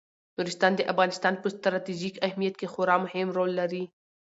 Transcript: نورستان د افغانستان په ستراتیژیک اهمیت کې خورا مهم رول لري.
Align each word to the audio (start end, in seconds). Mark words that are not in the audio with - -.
نورستان 0.37 0.71
د 0.75 0.81
افغانستان 0.91 1.33
په 1.39 1.47
ستراتیژیک 1.55 2.15
اهمیت 2.27 2.55
کې 2.59 2.67
خورا 2.73 2.95
مهم 3.05 3.27
رول 3.37 3.51
لري. 3.59 3.83